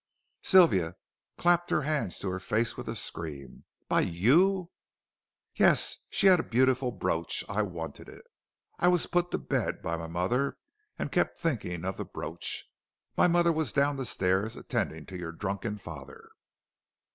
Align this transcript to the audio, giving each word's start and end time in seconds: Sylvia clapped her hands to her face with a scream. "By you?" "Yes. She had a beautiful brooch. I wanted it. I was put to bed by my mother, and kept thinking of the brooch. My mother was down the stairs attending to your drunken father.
Sylvia 0.41 0.95
clapped 1.37 1.69
her 1.69 1.83
hands 1.83 2.17
to 2.17 2.29
her 2.31 2.39
face 2.39 2.75
with 2.75 2.89
a 2.89 2.95
scream. 2.95 3.65
"By 3.87 4.01
you?" 4.01 4.71
"Yes. 5.53 5.97
She 6.09 6.25
had 6.25 6.39
a 6.39 6.43
beautiful 6.43 6.89
brooch. 6.91 7.43
I 7.47 7.61
wanted 7.61 8.09
it. 8.09 8.25
I 8.79 8.87
was 8.87 9.05
put 9.05 9.29
to 9.29 9.37
bed 9.37 9.83
by 9.83 9.97
my 9.97 10.07
mother, 10.07 10.57
and 10.97 11.11
kept 11.11 11.37
thinking 11.37 11.85
of 11.85 11.97
the 11.97 12.05
brooch. 12.05 12.65
My 13.15 13.27
mother 13.27 13.51
was 13.51 13.71
down 13.71 13.97
the 13.97 14.05
stairs 14.07 14.55
attending 14.57 15.05
to 15.05 15.19
your 15.19 15.33
drunken 15.33 15.77
father. 15.77 16.31